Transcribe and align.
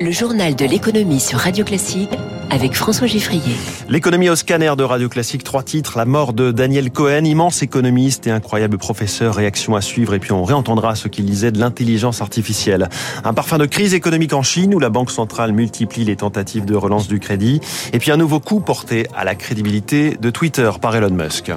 Le 0.00 0.10
journal 0.10 0.56
de 0.56 0.64
l'économie 0.64 1.20
sur 1.20 1.38
Radio 1.38 1.64
Classique 1.64 2.10
avec 2.50 2.74
François 2.74 3.06
Giffrier. 3.06 3.56
L'économie 3.88 4.28
au 4.28 4.36
scanner 4.36 4.72
de 4.76 4.82
Radio 4.82 5.08
Classique, 5.08 5.44
trois 5.44 5.62
titres. 5.62 5.96
La 5.96 6.04
mort 6.04 6.32
de 6.32 6.50
Daniel 6.52 6.90
Cohen, 6.90 7.24
immense 7.24 7.62
économiste 7.62 8.26
et 8.26 8.30
incroyable 8.30 8.76
professeur. 8.76 9.34
Réaction 9.36 9.76
à 9.76 9.80
suivre 9.80 10.14
et 10.14 10.18
puis 10.18 10.32
on 10.32 10.42
réentendra 10.42 10.94
ce 10.94 11.08
qu'il 11.08 11.24
disait 11.24 11.52
de 11.52 11.58
l'intelligence 11.58 12.22
artificielle. 12.22 12.88
Un 13.24 13.34
parfum 13.34 13.58
de 13.58 13.66
crise 13.66 13.94
économique 13.94 14.32
en 14.32 14.42
Chine 14.42 14.74
où 14.74 14.78
la 14.78 14.90
Banque 14.90 15.10
centrale 15.10 15.52
multiplie 15.52 16.04
les 16.04 16.16
tentatives 16.16 16.64
de 16.64 16.74
relance 16.74 17.06
du 17.06 17.20
crédit. 17.20 17.60
Et 17.92 17.98
puis 17.98 18.10
un 18.10 18.16
nouveau 18.16 18.40
coup 18.40 18.60
porté 18.60 19.06
à 19.16 19.24
la 19.24 19.34
crédibilité 19.34 20.16
de 20.20 20.30
Twitter 20.30 20.70
par 20.80 20.96
Elon 20.96 21.10
Musk. 21.10 21.52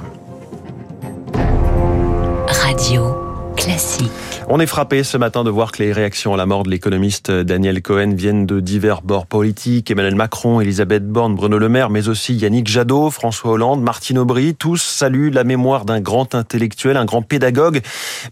Radio 2.46 3.14
Classique. 3.56 4.27
On 4.50 4.60
est 4.60 4.66
frappé 4.66 5.04
ce 5.04 5.18
matin 5.18 5.44
de 5.44 5.50
voir 5.50 5.72
que 5.72 5.82
les 5.82 5.92
réactions 5.92 6.32
à 6.32 6.38
la 6.38 6.46
mort 6.46 6.62
de 6.62 6.70
l'économiste 6.70 7.30
Daniel 7.30 7.82
Cohen 7.82 8.14
viennent 8.14 8.46
de 8.46 8.60
divers 8.60 9.02
bords 9.02 9.26
politiques. 9.26 9.90
Emmanuel 9.90 10.14
Macron, 10.14 10.62
Elisabeth 10.62 11.06
Borne, 11.06 11.34
Bruno 11.34 11.58
Le 11.58 11.68
Maire, 11.68 11.90
mais 11.90 12.08
aussi 12.08 12.34
Yannick 12.34 12.66
Jadot, 12.66 13.10
François 13.10 13.50
Hollande, 13.50 13.82
Martine 13.82 14.16
Aubry. 14.16 14.54
Tous 14.54 14.78
saluent 14.78 15.30
la 15.30 15.44
mémoire 15.44 15.84
d'un 15.84 16.00
grand 16.00 16.34
intellectuel, 16.34 16.96
un 16.96 17.04
grand 17.04 17.20
pédagogue. 17.20 17.82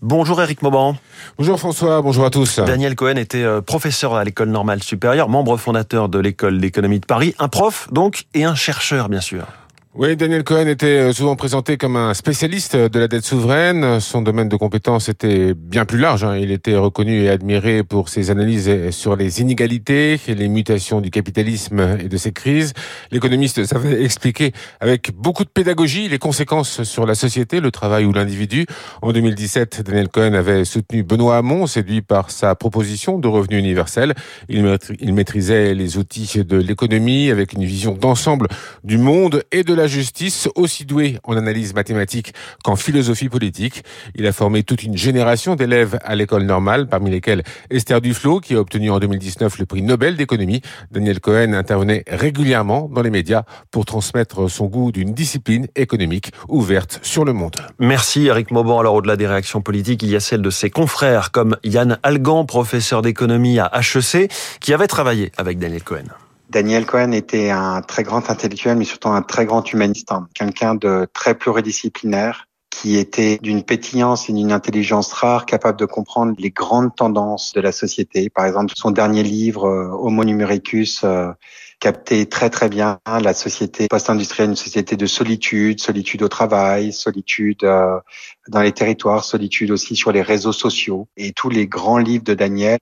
Bonjour 0.01 0.41
Eric 0.41 0.62
Mauban. 0.62 0.97
Bonjour 1.37 1.59
François, 1.59 2.01
bonjour 2.01 2.24
à 2.24 2.30
tous. 2.30 2.60
Daniel 2.60 2.95
Cohen 2.95 3.16
était 3.16 3.43
euh, 3.43 3.60
professeur 3.60 4.15
à 4.15 4.24
l'école 4.24 4.48
normale 4.48 4.83
supérieure, 4.83 5.29
membre 5.29 5.59
fondateur 5.59 6.09
de 6.09 6.19
l'école 6.19 6.60
d'économie 6.60 7.01
de 7.01 7.07
Paris, 7.07 7.35
un 7.38 7.48
prof 7.48 7.88
donc 7.93 8.24
et 8.33 8.45
un 8.45 8.55
chercheur 8.55 9.10
bien 9.10 9.21
sûr. 9.21 9.45
Oui, 9.99 10.15
Daniel 10.15 10.45
Cohen 10.45 10.67
était 10.67 11.09
euh, 11.09 11.13
souvent 11.15 11.37
présenté 11.37 11.79
comme 11.79 11.97
un 11.97 12.13
spécialiste 12.13 12.77
de 12.77 12.99
la 12.99 13.09
dette 13.09 13.25
souveraine. 13.25 13.99
Son 13.99 14.21
domaine 14.21 14.51
de 14.51 14.57
compétence 14.57 15.09
était 15.09 15.55
bien 15.55 15.87
plus 15.87 15.97
large. 15.97 16.23
Hein. 16.23 16.37
Il 16.37 16.51
était 16.51 16.77
reconnu 16.77 17.23
et 17.23 17.31
admiré 17.31 17.83
pour 17.83 18.11
ses 18.11 18.31
analyses 18.31 18.91
sur 18.91 19.17
les 19.17 19.41
inégalités, 19.41 20.21
les 20.29 20.49
mutations 20.49 21.01
du 21.01 21.11
capitalisme 21.11 21.97
et 21.99 22.11
de 22.11 22.17
ses 22.19 22.33
crises. 22.33 22.75
L'économiste 23.11 23.65
savait 23.65 24.05
expliquer 24.05 24.53
avec 24.80 25.13
beaucoup 25.16 25.45
de 25.45 25.49
pédagogie 25.49 26.10
les 26.10 26.19
conséquences 26.19 26.83
sur 26.83 27.07
la 27.07 27.15
société, 27.15 27.60
le 27.60 27.71
travail 27.71 28.05
ou 28.05 28.13
l'individu. 28.13 28.66
En 29.01 29.13
2017, 29.13 29.81
Daniel 29.81 30.09
Cohen 30.10 30.35
avait 30.35 30.66
soutenu 30.66 31.05
Benoît 31.05 31.38
Hamon, 31.38 31.66
séduit 31.66 32.03
par 32.03 32.31
sa 32.31 32.55
proposition 32.55 33.19
de 33.19 33.29
revenu 33.29 33.59
universel. 33.59 34.13
Il 34.51 35.15
maîtrisait 35.15 35.73
les 35.73 35.97
outils 35.97 36.45
de 36.45 36.59
l'économie 36.59 37.31
avec 37.31 37.55
une 37.55 37.65
vision 37.65 37.95
d'ensemble 37.95 38.49
du 38.85 38.99
monde 38.99 39.43
et 39.53 39.65
de 39.65 39.73
la 39.73 39.85
justice, 39.87 40.48
aussi 40.54 40.84
doué 40.84 41.18
en 41.24 41.37
analyse 41.37 41.74
mathématique 41.74 42.32
qu'en 42.65 42.76
philosophie 42.76 43.29
politique. 43.29 43.82
Il 44.15 44.26
a 44.26 44.32
formé 44.32 44.62
toute 44.62 44.82
une 44.82 44.96
génération 44.96 45.56
d'élèves 45.56 45.98
à 46.04 46.15
l'école 46.15 46.45
normale, 46.45 46.88
parmi 46.88 47.10
lesquels 47.10 47.42
Esther 47.70 48.01
Duflo, 48.01 48.40
qui 48.40 48.54
a 48.54 48.60
obtenu 48.60 48.90
en 48.90 48.98
2019 48.98 49.59
le 49.59 49.66
prix 49.66 49.82
Nobel 49.82 50.16
d'économie. 50.16 50.62
Daniel 50.90 51.20
Cohen 51.20 51.52
intervenait 51.52 52.04
régulièrement 52.07 52.88
dans 52.92 53.02
les 53.02 53.10
médias 53.10 53.42
pour 53.70 53.84
transmettre 53.84 54.51
son 54.51 54.66
goût 54.66 54.92
d'une 54.92 55.14
discipline 55.14 55.66
économique 55.76 56.32
ouverte 56.48 57.01
sur 57.02 57.24
le 57.24 57.32
monde. 57.32 57.57
Merci 57.79 58.26
Eric 58.26 58.51
Mauban. 58.51 58.80
Alors 58.80 58.95
au-delà 58.95 59.16
des 59.16 59.26
réactions 59.26 59.60
politiques, 59.60 60.02
il 60.02 60.10
y 60.10 60.16
a 60.16 60.20
celle 60.20 60.42
de 60.42 60.51
ses 60.51 60.70
confrères 60.70 61.30
comme 61.30 61.57
Yann 61.64 61.98
Algan, 62.02 62.45
professeur 62.45 63.02
d'économie 63.02 63.59
à 63.59 63.70
HEC, 63.74 64.31
qui 64.60 64.75
avait 64.75 64.87
travaillé 64.87 65.32
avec 65.37 65.59
Daniel 65.59 65.82
Cohen. 65.82 66.04
Daniel 66.50 66.87
Cohen 66.87 67.12
était 67.12 67.50
un 67.50 67.83
très 67.83 68.03
grand 68.03 68.31
intellectuel, 68.31 68.77
mais 68.77 68.84
surtout 68.84 69.09
un 69.09 69.22
très 69.22 69.47
grand 69.47 69.71
humaniste, 69.72 70.12
hein. 70.12 70.28
quelqu'un 70.34 70.75
de 70.75 71.06
très 71.12 71.34
pluridisciplinaire, 71.34 72.47
qui 72.71 72.97
était 72.97 73.38
d'une 73.43 73.62
pétillance 73.62 74.28
et 74.28 74.33
d'une 74.33 74.53
intelligence 74.53 75.12
rare, 75.12 75.47
capable 75.47 75.78
de 75.78 75.87
comprendre 75.87 76.34
les 76.38 76.50
grandes 76.50 76.94
tendances 76.94 77.53
de 77.55 77.61
la 77.61 77.72
société. 77.72 78.28
Par 78.28 78.44
exemple, 78.44 78.75
son 78.77 78.91
dernier 78.91 79.22
livre, 79.22 79.66
euh, 79.66 79.88
Homo 79.91 80.25
numericus, 80.25 81.03
euh, 81.03 81.33
captait 81.81 82.27
très 82.27 82.50
très 82.50 82.69
bien 82.69 83.00
la 83.06 83.34
société 83.34 83.87
post-industrielle, 83.88 84.50
une 84.50 84.56
société 84.56 84.97
de 84.97 85.06
solitude, 85.06 85.81
solitude 85.81 86.22
au 86.22 86.28
travail, 86.28 86.93
solitude 86.93 87.65
euh, 87.65 87.99
dans 88.49 88.60
les 88.60 88.72
territoires, 88.72 89.25
solitude 89.25 89.70
aussi 89.70 89.97
sur 89.97 90.12
les 90.12 90.22
réseaux 90.22 90.53
sociaux. 90.53 91.09
Et 91.16 91.32
tous 91.32 91.50
les 91.50 91.66
grands 91.66 91.99
livres 91.99 92.25
de 92.25 92.34
Daniel 92.34 92.78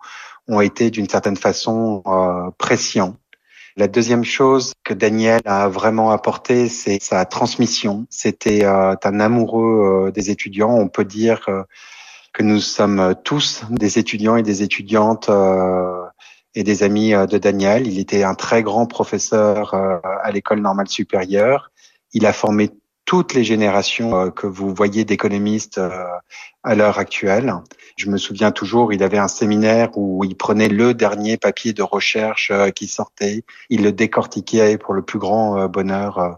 ont 0.46 0.60
été 0.60 0.90
d'une 0.90 1.08
certaine 1.08 1.36
façon 1.36 2.02
euh, 2.06 2.50
la 3.76 3.88
deuxième 3.88 4.24
chose 4.24 4.72
que 4.84 4.94
Daniel 4.94 5.40
a 5.46 5.68
vraiment 5.68 6.10
apporté, 6.10 6.68
c'est 6.68 7.02
sa 7.02 7.24
transmission. 7.24 8.06
C'était 8.08 8.64
euh, 8.64 8.94
un 9.02 9.20
amoureux 9.20 10.06
euh, 10.06 10.10
des 10.12 10.30
étudiants. 10.30 10.74
On 10.74 10.88
peut 10.88 11.04
dire 11.04 11.44
euh, 11.48 11.64
que 12.32 12.44
nous 12.44 12.60
sommes 12.60 13.14
tous 13.24 13.64
des 13.70 13.98
étudiants 13.98 14.36
et 14.36 14.42
des 14.42 14.62
étudiantes 14.62 15.30
et 16.56 16.64
des 16.64 16.82
amis 16.82 17.12
de 17.12 17.38
Daniel. 17.38 17.86
Il 17.86 18.00
était 18.00 18.24
un 18.24 18.34
très 18.34 18.64
grand 18.64 18.86
professeur 18.86 19.72
à 19.74 20.32
l'école 20.32 20.60
normale 20.60 20.88
supérieure. 20.88 21.70
Il 22.12 22.26
a 22.26 22.32
formé 22.32 22.72
toutes 23.04 23.34
les 23.34 23.44
générations 23.44 24.30
que 24.30 24.46
vous 24.46 24.74
voyez 24.74 25.04
d'économistes 25.04 25.80
à 26.64 26.74
l'heure 26.74 26.98
actuelle. 26.98 27.54
Je 27.96 28.10
me 28.10 28.16
souviens 28.16 28.50
toujours, 28.50 28.92
il 28.92 29.02
avait 29.02 29.18
un 29.18 29.28
séminaire 29.28 29.90
où 29.96 30.24
il 30.24 30.34
prenait 30.34 30.68
le 30.68 30.94
dernier 30.94 31.36
papier 31.36 31.72
de 31.72 31.82
recherche 31.82 32.50
euh, 32.50 32.70
qui 32.70 32.88
sortait, 32.88 33.44
il 33.70 33.84
le 33.84 33.92
décortiquait 33.92 34.78
pour 34.78 34.94
le 34.94 35.02
plus 35.02 35.20
grand 35.20 35.58
euh, 35.58 35.68
bonheur 35.68 36.18
euh, 36.18 36.30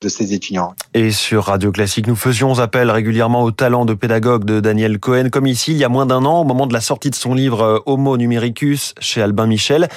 de 0.00 0.08
ses 0.08 0.32
étudiants. 0.32 0.74
Et 0.92 1.10
sur 1.10 1.44
Radio 1.44 1.72
Classique, 1.72 2.06
nous 2.06 2.16
faisions 2.16 2.58
appel 2.58 2.90
régulièrement 2.90 3.42
au 3.42 3.50
talent 3.50 3.84
de 3.84 3.94
pédagogue 3.94 4.44
de 4.44 4.60
Daniel 4.60 4.98
Cohen, 4.98 5.28
comme 5.30 5.46
ici 5.46 5.72
il 5.72 5.78
y 5.78 5.84
a 5.84 5.88
moins 5.88 6.06
d'un 6.06 6.24
an, 6.24 6.40
au 6.40 6.44
moment 6.44 6.66
de 6.66 6.72
la 6.72 6.80
sortie 6.80 7.10
de 7.10 7.14
son 7.14 7.34
livre 7.34 7.82
Homo 7.86 8.16
Numericus 8.16 8.94
chez 9.00 9.22
Albin 9.22 9.46
Michel, 9.46 9.88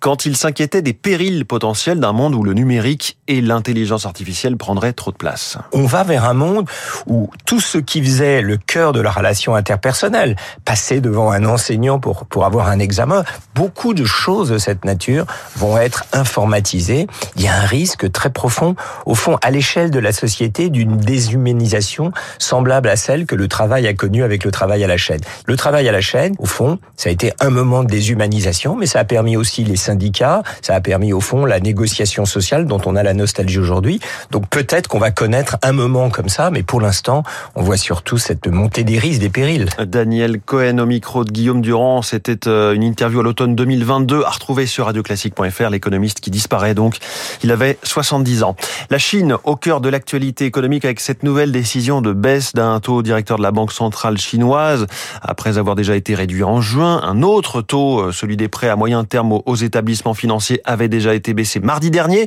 quand 0.00 0.26
il 0.26 0.36
s'inquiétait 0.36 0.82
des 0.82 0.92
périls 0.92 1.44
potentiels 1.44 2.00
d'un 2.00 2.12
monde 2.12 2.34
où 2.34 2.42
le 2.42 2.54
numérique 2.54 3.18
et 3.28 3.40
l'intelligence 3.40 4.06
artificielle 4.06 4.56
prendraient 4.56 4.92
trop 4.92 5.10
de 5.10 5.16
place. 5.16 5.58
On 5.72 5.84
va 5.84 6.02
vers 6.02 6.24
un 6.24 6.34
monde 6.34 6.68
où 7.06 7.30
tout 7.46 7.60
ce 7.60 7.78
qui 7.78 8.02
faisait 8.02 8.42
le 8.42 8.56
cœur 8.56 8.92
de 8.92 9.00
la 9.00 9.10
relation 9.10 9.54
interpersonnelle, 9.54 10.36
passer 10.64 11.00
devant 11.00 11.30
un 11.30 11.44
enseignant 11.44 11.98
pour, 11.98 12.26
pour 12.26 12.44
avoir 12.44 12.68
un 12.68 12.78
examen, 12.78 13.24
beaucoup 13.54 13.94
de 13.94 14.04
choses 14.04 14.50
de 14.50 14.58
cette 14.58 14.84
nature 14.84 15.26
vont 15.56 15.76
être 15.78 16.04
informatisées. 16.12 17.06
Il 17.36 17.42
y 17.42 17.48
a 17.48 17.54
un 17.54 17.66
risque 17.66 18.10
très 18.12 18.30
profond, 18.30 18.74
au 19.06 19.14
fond, 19.14 19.38
à 19.42 19.50
l'échelle 19.50 19.90
de 19.90 19.98
la 19.98 20.12
société, 20.12 20.70
d'une 20.70 20.96
déshumanisation 20.96 22.12
semblable 22.38 22.88
à 22.88 22.96
celle 22.96 23.26
que 23.26 23.34
le 23.34 23.48
travail 23.48 23.86
a 23.86 23.94
connue 23.94 24.22
avec 24.22 24.44
le 24.44 24.50
travail 24.50 24.84
à 24.84 24.86
la 24.86 24.96
chaîne. 24.96 25.20
Le 25.46 25.56
travail 25.56 25.88
à 25.88 25.92
la 25.92 26.00
chaîne, 26.00 26.34
au 26.38 26.46
fond, 26.46 26.78
ça 26.96 27.08
a 27.08 27.12
été 27.12 27.32
un 27.40 27.50
moment 27.50 27.82
de 27.82 27.88
déshumanisation, 27.88 28.76
mais 28.76 28.86
ça 28.86 29.00
a 29.00 29.04
permis 29.04 29.36
aussi 29.36 29.64
les 29.64 29.76
syndicats, 29.76 30.42
ça 30.62 30.74
a 30.74 30.80
permis 30.80 31.12
au 31.12 31.20
fond 31.20 31.44
la 31.44 31.60
négociation 31.60 32.24
sociale 32.24 32.66
dont 32.66 32.80
on 32.86 32.96
a 32.96 33.02
la 33.02 33.14
nostalgie 33.14 33.58
aujourd'hui. 33.58 34.00
Donc 34.30 34.48
peut-être 34.48 34.88
qu'on 34.88 34.98
va 34.98 35.10
connaître 35.10 35.56
un 35.62 35.72
moment 35.72 36.10
comme 36.10 36.28
ça, 36.28 36.50
mais 36.50 36.62
pour 36.62 36.80
l'instant, 36.80 37.22
on 37.54 37.62
voit 37.62 37.76
surtout 37.76 38.18
cette 38.18 38.46
montée 38.46 38.84
des 38.84 38.98
risques, 38.98 39.20
des 39.20 39.30
périls. 39.30 39.68
Daniel 39.84 40.40
Cohen 40.40 40.78
au 40.78 40.86
micro 40.86 41.24
de 41.24 41.30
Guillaume 41.30 41.60
Durand, 41.60 42.02
c'était 42.02 42.48
euh, 42.48 42.72
une 42.72 42.82
interview 42.82 43.20
à 43.20 43.22
l'automne 43.22 43.54
2022 43.54 44.22
à 44.24 44.30
retrouver 44.30 44.66
sur 44.66 44.86
radioclassique.fr, 44.86 45.70
l'économiste 45.70 46.20
qui 46.20 46.30
disparaît 46.30 46.74
donc. 46.74 46.98
Il 47.42 47.50
avait 47.50 47.78
70 47.82 48.42
ans. 48.42 48.56
La 48.90 48.98
Chine 48.98 49.29
au 49.44 49.56
cœur 49.56 49.80
de 49.80 49.88
l'actualité 49.88 50.44
économique 50.44 50.84
avec 50.84 51.00
cette 51.00 51.22
nouvelle 51.22 51.52
décision 51.52 52.00
de 52.00 52.12
baisse 52.12 52.52
d'un 52.54 52.80
taux 52.80 53.02
directeur 53.02 53.36
de 53.38 53.42
la 53.42 53.50
Banque 53.50 53.72
centrale 53.72 54.18
chinoise 54.18 54.86
après 55.22 55.58
avoir 55.58 55.76
déjà 55.76 55.96
été 55.96 56.14
réduit 56.14 56.42
en 56.42 56.60
juin. 56.60 57.00
Un 57.02 57.22
autre 57.22 57.62
taux, 57.62 58.00
euh, 58.00 58.12
celui 58.12 58.36
des 58.36 58.48
prêts 58.48 58.68
à 58.68 58.76
moyen 58.76 59.04
terme 59.04 59.32
aux 59.44 59.54
établissements 59.54 60.14
financiers, 60.14 60.60
avait 60.64 60.88
déjà 60.88 61.14
été 61.14 61.34
baissé 61.34 61.60
mardi 61.60 61.90
dernier. 61.90 62.26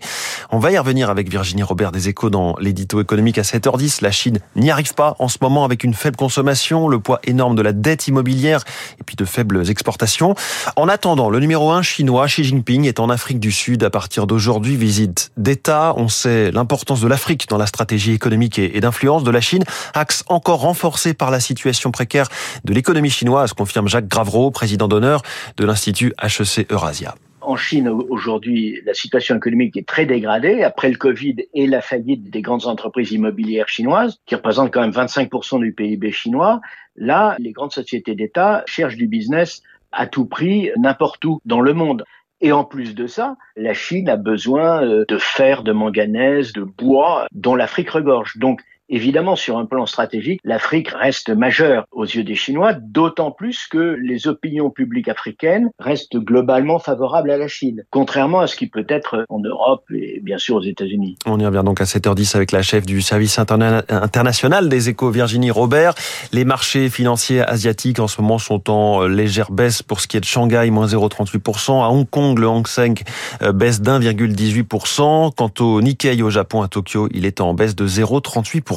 On 0.52 0.60
va 0.60 0.72
y 0.72 0.78
revenir 0.78 1.10
avec 1.10 1.30
Virginie 1.30 1.64
Robert 1.64 1.92
des 1.92 2.10
Échos 2.10 2.30
dans 2.30 2.56
l'édito 2.60 3.02
économique 3.02 3.38
à 3.38 3.44
7h10. 3.44 4.02
La 4.02 4.12
Chine 4.12 4.40
n'y 4.56 4.72
arrive 4.72 4.94
pas 4.94 5.16
en 5.20 5.28
ce 5.28 5.38
moment 5.42 5.66
avec 5.66 5.84
une 5.84 5.94
faible 5.94 6.18
consommation, 6.18 6.88
le 6.88 7.00
poids 7.00 7.20
énorme 7.24 7.56
de 7.56 7.62
la 7.62 7.74
dette 7.74 8.08
immobilière 8.08 8.64
et 9.00 9.04
puis 9.04 9.16
de 9.16 9.26
faibles 9.26 9.70
exportations. 9.70 10.36
En 10.76 10.88
attendant, 10.88 11.30
le 11.30 11.40
numéro 11.40 11.72
1 11.72 11.82
chinois, 11.82 12.28
Xi 12.28 12.44
Jinping, 12.44 12.86
est 12.86 13.00
en 13.00 13.10
Afrique 13.10 13.40
du 13.40 13.52
Sud 13.52 13.84
à 13.84 13.90
partir 13.90 14.28
d'aujourd'hui, 14.28 14.76
visite 14.76 15.32
d'État. 15.38 15.94
On 15.98 16.08
sait 16.08 16.52
l'importance 16.52 16.93
de 17.02 17.08
l'Afrique 17.08 17.48
dans 17.50 17.58
la 17.58 17.66
stratégie 17.66 18.14
économique 18.14 18.60
et 18.60 18.80
d'influence 18.80 19.24
de 19.24 19.32
la 19.32 19.42
Chine, 19.42 19.64
axe 19.94 20.24
encore 20.28 20.62
renforcé 20.62 21.14
par 21.14 21.32
la 21.32 21.40
situation 21.40 21.92
précaire 21.92 22.28
de 22.64 22.74
l'économie 22.74 23.10
chinoise, 23.10 23.54
confirme 23.54 23.88
Jacques 23.88 24.08
Gravreau, 24.08 24.52
président 24.52 24.88
d'honneur 24.88 25.22
de 25.58 25.66
l'Institut 25.66 26.14
HEC 26.22 26.72
Eurasia. 26.72 27.16
En 27.46 27.58
Chine, 27.58 27.90
aujourd'hui, 27.90 28.80
la 28.86 28.94
situation 28.94 29.36
économique 29.36 29.76
est 29.76 29.86
très 29.86 30.06
dégradée 30.06 30.64
après 30.64 30.90
le 30.90 30.96
Covid 30.96 31.36
et 31.54 31.68
la 31.68 31.82
faillite 31.82 32.30
des 32.30 32.42
grandes 32.42 32.68
entreprises 32.68 33.12
immobilières 33.12 33.68
chinoises, 33.68 34.20
qui 34.26 34.36
représentent 34.36 34.72
quand 34.72 34.82
même 34.82 34.92
25% 34.92 35.60
du 35.60 35.74
PIB 35.74 36.12
chinois. 36.12 36.62
Là, 36.96 37.36
les 37.40 37.52
grandes 37.52 37.74
sociétés 37.74 38.16
d'État 38.16 38.64
cherchent 38.66 38.96
du 38.96 39.08
business 39.08 39.62
à 39.92 40.08
tout 40.08 40.26
prix 40.26 40.72
n'importe 40.78 41.24
où 41.26 41.42
dans 41.46 41.60
le 41.60 41.74
monde. 41.74 42.06
Et 42.44 42.52
en 42.52 42.66
plus 42.66 42.94
de 42.94 43.08
ça, 43.08 43.38
la 43.56 43.74
Chine 43.74 44.10
a 44.10 44.18
besoin 44.18 44.84
euh, 44.84 45.06
de 45.08 45.18
fer, 45.18 45.64
de 45.64 45.72
manganèse, 45.72 46.52
de 46.52 46.64
bois 46.64 47.26
dont 47.32 47.56
l'Afrique 47.56 47.90
regorge. 47.90 48.38
Donc, 48.38 48.62
Évidemment, 48.90 49.36
sur 49.36 49.58
un 49.58 49.66
plan 49.66 49.86
stratégique, 49.86 50.42
l'Afrique 50.44 50.90
reste 50.90 51.30
majeure 51.30 51.86
aux 51.92 52.04
yeux 52.04 52.24
des 52.24 52.36
Chinois, 52.36 52.74
d'autant 52.74 53.32
plus 53.32 53.68
que 53.68 53.98
les 54.02 54.28
opinions 54.28 54.70
publiques 54.70 55.08
africaines 55.08 55.70
restent 55.80 56.18
globalement 56.18 56.80
favorables 56.80 57.32
à 57.32 57.38
la 57.38 57.48
Chine, 57.48 57.86
contrairement 57.92 58.42
à 58.42 58.48
ce 58.48 58.58
qui 58.58 58.68
peut 58.68 58.86
être 58.90 59.26
en 59.30 59.40
Europe 59.40 59.86
et 59.94 60.20
bien 60.22 60.38
sûr 60.38 60.58
aux 60.58 60.64
États-Unis. 60.64 61.18
On 61.26 61.40
y 61.40 61.46
revient 61.46 61.64
donc 61.64 61.80
à 61.80 61.86
7h10 61.86 62.36
avec 62.36 62.52
la 62.52 62.62
chef 62.62 62.86
du 62.86 63.02
service 63.02 63.40
international 63.40 64.68
des 64.68 64.90
échos, 64.90 65.12
Virginie 65.12 65.52
Robert. 65.52 65.94
Les 66.34 66.44
marchés 66.44 66.90
financiers 66.90 67.42
asiatiques 67.42 68.00
en 68.00 68.08
ce 68.08 68.22
moment 68.22 68.38
sont 68.38 68.70
en 68.70 69.08
légère 69.08 69.52
baisse 69.52 69.82
pour 69.82 70.02
ce 70.02 70.08
qui 70.08 70.18
est 70.18 70.22
de 70.22 70.26
Shanghai, 70.26 70.70
moins 70.72 70.88
0,38%. 70.88 71.84
À 71.84 71.90
Hong 71.90 72.10
Kong, 72.10 72.38
le 72.38 72.48
Hang 72.48 72.68
Seng 72.68 73.02
euh, 73.42 73.54
baisse 73.54 73.82
d'1,18%. 73.82 75.32
Quant 75.36 75.52
au 75.62 75.82
Nikkei 75.82 76.22
au 76.22 76.30
Japon, 76.30 76.62
à 76.62 76.68
Tokyo, 76.68 77.08
il 77.14 77.26
est 77.26 77.40
en 77.40 77.54
baisse 77.54 77.76
de 77.76 77.88
0,38%. 77.88 78.73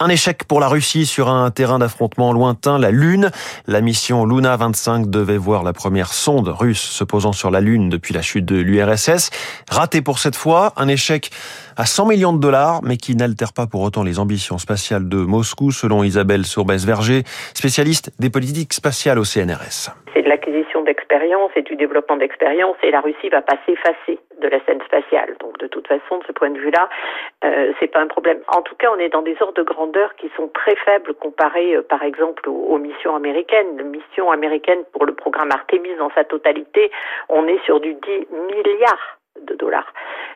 Un 0.00 0.08
échec 0.08 0.44
pour 0.44 0.60
la 0.60 0.68
Russie 0.68 1.06
sur 1.06 1.28
un 1.28 1.50
terrain 1.50 1.78
d'affrontement 1.78 2.32
lointain, 2.32 2.78
la 2.78 2.90
Lune. 2.90 3.30
La 3.66 3.80
mission 3.80 4.24
Luna 4.24 4.56
25 4.56 5.10
devait 5.10 5.36
voir 5.36 5.62
la 5.62 5.72
première 5.72 6.12
sonde 6.12 6.48
russe 6.48 6.80
se 6.80 7.04
posant 7.04 7.32
sur 7.32 7.50
la 7.50 7.60
Lune 7.60 7.88
depuis 7.88 8.14
la 8.14 8.22
chute 8.22 8.44
de 8.44 8.56
l'URSS. 8.56 9.30
Raté 9.70 10.02
pour 10.02 10.18
cette 10.18 10.36
fois, 10.36 10.72
un 10.76 10.88
échec 10.88 11.30
à 11.76 11.86
100 11.86 12.06
millions 12.06 12.32
de 12.32 12.38
dollars, 12.38 12.80
mais 12.82 12.96
qui 12.96 13.16
n'altère 13.16 13.52
pas 13.52 13.66
pour 13.66 13.80
autant 13.80 14.02
les 14.02 14.18
ambitions 14.18 14.58
spatiales 14.58 15.08
de 15.08 15.16
Moscou, 15.16 15.72
selon 15.72 16.04
Isabelle 16.04 16.44
Sourbès-Verger, 16.44 17.24
spécialiste 17.54 18.12
des 18.18 18.30
politiques 18.30 18.72
spatiales 18.72 19.18
au 19.18 19.24
CNRS. 19.24 19.90
D'expérience 20.84 21.50
et 21.56 21.62
du 21.62 21.76
développement 21.76 22.16
d'expérience, 22.16 22.76
et 22.82 22.90
la 22.90 23.00
Russie 23.00 23.28
va 23.28 23.42
pas 23.42 23.56
s'effacer 23.66 24.18
de 24.40 24.48
la 24.48 24.60
scène 24.64 24.80
spatiale. 24.82 25.36
Donc 25.40 25.58
de 25.58 25.66
toute 25.66 25.88
façon, 25.88 26.18
de 26.18 26.24
ce 26.26 26.32
point 26.32 26.50
de 26.50 26.58
vue-là, 26.58 26.88
euh, 27.44 27.72
c'est 27.80 27.88
pas 27.88 28.00
un 28.00 28.06
problème. 28.06 28.40
En 28.48 28.62
tout 28.62 28.74
cas, 28.76 28.88
on 28.94 28.98
est 28.98 29.08
dans 29.08 29.22
des 29.22 29.36
ordres 29.40 29.54
de 29.54 29.62
grandeur 29.62 30.14
qui 30.16 30.30
sont 30.36 30.48
très 30.48 30.76
faibles 30.76 31.14
comparés, 31.14 31.76
euh, 31.76 31.82
par 31.82 32.02
exemple, 32.02 32.48
aux, 32.48 32.66
aux, 32.68 32.78
missions 32.78 33.16
américaines. 33.16 33.76
La 33.76 33.84
mission 33.84 34.30
américaine 34.30 34.84
pour 34.92 35.06
le 35.06 35.14
programme 35.14 35.50
Artemis 35.50 35.94
dans 35.98 36.10
sa 36.14 36.24
totalité, 36.24 36.90
on 37.28 37.46
est 37.46 37.62
sur 37.64 37.80
du 37.80 37.94
10 37.94 38.00
milliards 38.32 39.18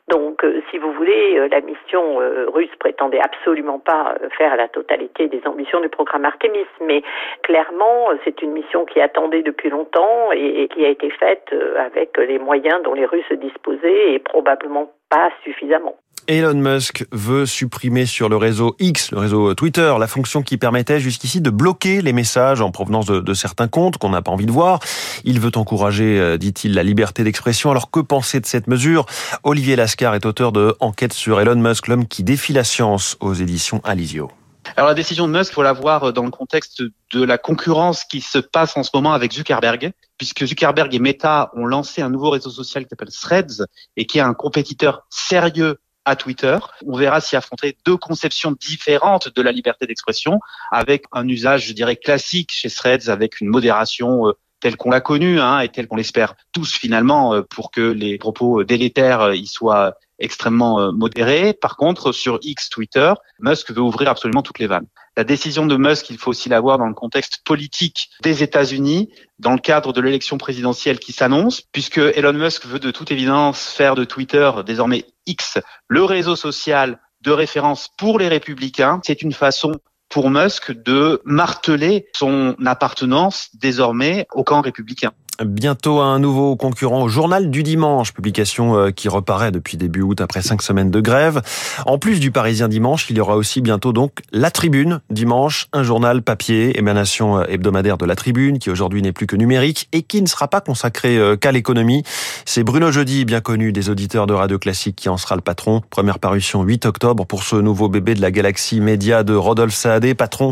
Donc, 0.09 0.43
euh, 0.45 0.63
si 0.71 0.79
vous 0.79 0.93
voulez, 0.93 1.39
euh, 1.39 1.49
la 1.51 1.61
mission 1.61 2.21
euh, 2.21 2.47
russe 2.49 2.75
prétendait 2.79 3.21
absolument 3.21 3.79
pas 3.79 4.15
faire 4.37 4.57
la 4.57 4.69
totalité 4.69 5.29
des 5.29 5.43
ambitions 5.47 5.81
du 5.81 5.89
programme 5.89 6.25
Artemis, 6.25 6.67
mais 6.81 7.03
clairement, 7.43 8.09
c'est 8.25 8.41
une 8.43 8.53
mission 8.53 8.85
qui 8.87 9.01
attendait 9.01 9.43
depuis 9.43 9.71
longtemps 9.71 10.33
et 10.33 10.69
qui 10.69 10.85
a 10.85 10.89
été 10.89 11.11
faite 11.11 11.55
avec 11.79 12.17
les 12.17 12.39
moyens 12.39 12.83
dont 12.83 12.95
les 12.95 13.05
Russes 13.05 13.33
disposaient 13.33 14.13
et 14.15 14.19
probablement 14.19 14.91
pas 15.11 15.31
suffisamment. 15.45 15.97
Elon 16.29 16.53
Musk 16.53 17.07
veut 17.11 17.47
supprimer 17.47 18.05
sur 18.05 18.29
le 18.29 18.37
réseau 18.37 18.77
X, 18.79 19.13
le 19.13 19.19
réseau 19.19 19.55
Twitter, 19.55 19.95
la 19.99 20.07
fonction 20.07 20.43
qui 20.43 20.59
permettait 20.59 21.01
jusqu'ici 21.01 21.41
de 21.41 21.49
bloquer 21.49 22.03
les 22.03 22.13
messages 22.13 22.61
en 22.61 22.71
provenance 22.71 23.07
de, 23.07 23.35
certains 23.35 23.67
comptes 23.67 23.97
qu'on 23.97 24.11
n'a 24.11 24.21
pas 24.21 24.31
envie 24.31 24.45
de 24.45 24.53
voir. 24.53 24.79
Il 25.25 25.41
veut 25.41 25.53
encourager, 25.55 26.21
euh, 26.21 26.37
dit-il, 26.37 26.75
la 26.75 26.83
liberté 26.83 27.25
d'expression. 27.25 27.71
Alors 27.71 27.91
que 27.91 28.01
penser 28.01 28.41
de 28.41 28.47
cette 28.47 28.67
mesure? 28.67 29.07
Olivier 29.43 29.75
Lascar 29.75 30.15
est 30.15 30.27
auteur 30.27 30.53
de 30.53 30.77
Enquête 30.81 31.15
sur 31.15 31.41
Elon 31.41 31.57
Musk, 31.57 31.89
l'homme 31.89 32.07
qui 32.07 32.23
défie 32.25 32.53
la 32.53 32.65
science 32.65 33.17
aux 33.21 33.33
éditions 33.33 33.81
Alizio. 33.85 34.31
Alors 34.77 34.89
la 34.89 34.95
décision 34.95 35.29
de 35.29 35.33
Musk, 35.33 35.55
faut 35.55 35.63
la 35.63 35.73
voir 35.73 36.13
dans 36.13 36.25
le 36.25 36.31
contexte 36.31 36.83
de 36.83 37.25
la 37.25 37.39
concurrence 37.39 38.05
qui 38.05 38.21
se 38.21 38.37
passe 38.37 38.77
en 38.77 38.83
ce 38.83 38.91
moment 38.93 39.15
avec 39.15 39.33
Zuckerberg, 39.33 39.93
puisque 40.19 40.45
Zuckerberg 40.45 40.95
et 40.95 40.99
Meta 40.99 41.51
ont 41.57 41.65
lancé 41.65 42.03
un 42.03 42.11
nouveau 42.11 42.29
réseau 42.29 42.51
social 42.51 42.85
qui 42.85 42.91
s'appelle 42.91 43.09
Threads 43.11 43.65
et 43.97 44.05
qui 44.05 44.19
est 44.19 44.23
un 44.23 44.35
compétiteur 44.35 45.07
sérieux 45.09 45.79
à 46.09 46.17
Twitter. 46.17 46.59
On 46.87 46.97
verra 46.97 47.21
s'y 47.21 47.37
affronter 47.37 47.77
deux 47.85 47.97
conceptions 47.97 48.53
différentes 48.53 49.29
de 49.29 49.43
la 49.43 49.53
liberté 49.53 49.87
d'expression, 49.87 50.41
avec 50.73 51.05
un 51.13 51.29
usage, 51.29 51.67
je 51.67 51.73
dirais, 51.75 51.97
classique 51.97 52.51
chez 52.51 52.71
Threads, 52.71 53.09
avec 53.09 53.41
une 53.41 53.49
modération 53.49 54.27
euh, 54.27 54.33
telle 54.61 54.77
qu'on 54.77 54.91
l'a 54.91 55.01
connue 55.01 55.41
hein, 55.41 55.61
et 55.61 55.69
telle 55.69 55.87
qu'on 55.87 55.97
l'espère 55.97 56.35
tous 56.53 56.73
finalement, 56.73 57.35
euh, 57.35 57.43
pour 57.43 57.71
que 57.71 57.81
les 57.81 58.19
propos 58.19 58.65
délétères 58.65 59.23
euh, 59.23 59.37
y 59.37 59.47
soient 59.47 59.95
extrêmement 60.19 60.93
modérés. 60.93 61.53
Par 61.53 61.77
contre, 61.77 62.11
sur 62.11 62.41
X 62.43 62.71
Twitter, 62.71 63.13
Musk 63.39 63.71
veut 63.71 63.81
ouvrir 63.81 64.11
absolument 64.11 64.43
toutes 64.43 64.59
les 64.59 64.67
vannes. 64.67 64.87
La 65.19 65.25
décision 65.25 65.67
de 65.67 65.77
Musk, 65.77 66.11
il 66.11 66.19
faut 66.19 66.31
aussi 66.31 66.49
la 66.49 66.61
voir 66.61 66.79
dans 66.79 66.87
le 66.87 66.95
contexte 66.95 67.45
politique 67.45 68.11
des 68.23 68.43
États-Unis, 68.43 69.11
dans 69.41 69.53
le 69.53 69.59
cadre 69.59 69.93
de 69.93 70.01
l'élection 70.01 70.39
présidentielle 70.39 71.01
qui 71.01 71.13
s'annonce, 71.13 71.63
puisque 71.73 71.99
Elon 71.99 72.33
Musk 72.33 72.67
veut 72.67 72.79
de 72.79 72.93
toute 72.93 73.11
évidence 73.11 73.69
faire 73.69 73.97
de 73.97 74.05
Twitter 74.05 74.51
désormais 74.65 75.07
X 75.27 75.59
le 75.89 76.05
réseau 76.05 76.37
social 76.37 77.01
de 77.23 77.33
référence 77.33 77.89
pour 77.99 78.19
les 78.19 78.29
républicains. 78.29 79.01
C'est 79.05 79.23
une 79.23 79.33
façon 79.33 79.73
pour 80.09 80.31
Musk 80.31 80.73
de 80.73 81.21
marteler 81.25 82.07
son 82.15 82.57
appartenance 82.65 83.51
désormais 83.55 84.27
au 84.33 84.45
camp 84.45 84.61
républicain. 84.61 85.13
Bientôt 85.45 86.01
un 86.01 86.19
nouveau 86.19 86.57
concurrent 86.57 87.05
au 87.05 87.09
journal 87.09 87.49
du 87.49 87.63
dimanche, 87.63 88.13
publication 88.13 88.77
euh, 88.77 88.91
qui 88.91 89.09
reparaît 89.09 89.53
depuis 89.53 89.77
début 89.77 90.03
août 90.03 90.21
après 90.21 90.43
cinq 90.43 90.63
semaines 90.63 90.91
de 90.91 91.01
grève. 91.01 91.43
En 91.87 91.97
plus 91.97 92.19
du 92.19 92.33
Parisien 92.33 92.67
dimanche, 92.67 93.09
il 93.09 93.19
y 93.19 93.21
aura 93.21 93.37
aussi 93.37 93.61
bientôt 93.61 93.93
donc 93.93 94.19
La 94.33 94.51
Tribune 94.51 94.99
dimanche, 95.11 95.69
un 95.73 95.85
journal 95.85 96.23
papier, 96.23 96.77
émanation 96.77 97.39
euh, 97.39 97.45
hebdomadaire 97.49 97.99
de 97.99 98.05
La 98.05 98.17
Tribune, 98.17 98.59
qui 98.59 98.69
aujourd'hui 98.69 99.01
n'est 99.01 99.13
plus 99.13 99.29
que 99.29 99.37
numérique 99.37 99.89
et 99.93 100.03
qui 100.03 100.21
ne 100.23 100.27
sera 100.27 100.49
pas 100.49 100.61
consacré 100.61 101.17
euh, 101.17 101.37
qu'à 101.37 101.53
l'économie. 101.53 102.03
C'est 102.45 102.65
Bruno 102.65 102.91
Jeudi, 102.91 103.25
bien 103.25 103.41
connu 103.41 103.71
des 103.71 103.91
auditeurs 103.91 104.27
de 104.27 104.35
Radio 104.35 104.59
Classique, 104.59 104.97
qui 104.97 105.09
en 105.09 105.19
sera 105.19 105.37
le 105.37 105.43
patron. 105.43 105.83
Première 105.89 106.19
parution 106.19 106.65
8 106.65 106.85
octobre 106.87 107.25
pour 107.25 107.45
ce 107.45 107.55
nouveau 107.55 107.89
bébé 107.89 108.17
de 108.17 108.23
la 108.23 108.33
galaxie 108.33 108.81
média 108.81 109.23
de 109.23 109.35
Rodolphe 109.35 109.75
Saadé, 109.75 110.17
patron 110.17 110.51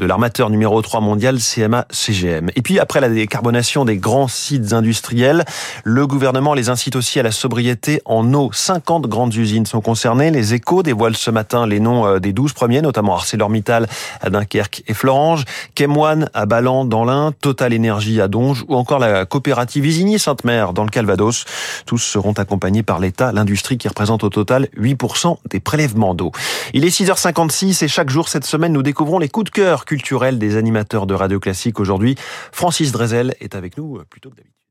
de 0.00 0.06
l'armateur 0.06 0.50
numéro 0.50 0.82
3 0.82 1.00
mondial 1.00 1.36
CMA-CGM. 1.36 2.50
Et 2.56 2.62
puis 2.62 2.80
après 2.80 3.00
la 3.00 3.08
décarbonation 3.08 3.84
des 3.84 3.96
grands 3.96 4.23
sites 4.28 4.72
industriels. 4.72 5.44
Le 5.84 6.06
gouvernement 6.06 6.54
les 6.54 6.68
incite 6.68 6.96
aussi 6.96 7.20
à 7.20 7.22
la 7.22 7.32
sobriété 7.32 8.00
en 8.04 8.32
eau. 8.34 8.50
50 8.52 9.06
grandes 9.06 9.34
usines 9.34 9.66
sont 9.66 9.80
concernées. 9.80 10.30
Les 10.30 10.54
échos 10.54 10.82
dévoilent 10.82 11.16
ce 11.16 11.30
matin 11.30 11.66
les 11.66 11.80
noms 11.80 12.06
euh, 12.06 12.18
des 12.18 12.32
12 12.32 12.52
premiers, 12.52 12.82
notamment 12.82 13.14
ArcelorMittal 13.14 13.88
à 14.20 14.30
Dunkerque 14.30 14.82
et 14.86 14.94
Florange, 14.94 15.44
Chemwan 15.78 16.28
à 16.34 16.46
Ballan 16.46 16.84
dans 16.84 17.04
l'Ain, 17.04 17.32
Total 17.40 17.72
Énergie 17.72 18.20
à 18.20 18.28
Donge 18.28 18.64
ou 18.68 18.74
encore 18.74 18.98
la 18.98 19.24
coopérative 19.26 19.86
Isigny-Sainte-Mère 19.86 20.72
dans 20.72 20.84
le 20.84 20.90
Calvados. 20.90 21.44
Tous 21.86 21.98
seront 21.98 22.32
accompagnés 22.32 22.82
par 22.82 23.00
l'État, 23.00 23.32
l'industrie 23.32 23.78
qui 23.78 23.88
représente 23.88 24.24
au 24.24 24.30
total 24.30 24.68
8% 24.76 25.36
des 25.50 25.60
prélèvements 25.60 26.14
d'eau. 26.14 26.32
Il 26.72 26.84
est 26.84 26.88
6h56 26.88 27.84
et 27.84 27.88
chaque 27.88 28.10
jour 28.10 28.28
cette 28.28 28.44
semaine, 28.44 28.72
nous 28.72 28.82
découvrons 28.82 29.18
les 29.18 29.28
coups 29.28 29.46
de 29.46 29.50
cœur 29.50 29.84
culturels 29.84 30.38
des 30.38 30.56
animateurs 30.56 31.06
de 31.06 31.14
Radio 31.14 31.40
Classique. 31.40 31.80
Aujourd'hui, 31.80 32.16
Francis 32.52 32.92
Drezel 32.92 33.34
est 33.40 33.54
avec 33.54 33.76
nous 33.76 34.00
plutôt 34.14 34.30
que 34.30 34.36
d'habitude. 34.36 34.63